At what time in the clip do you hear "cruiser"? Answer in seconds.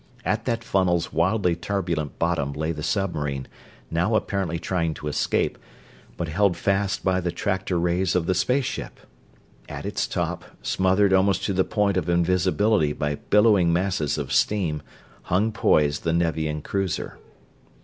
16.63-17.19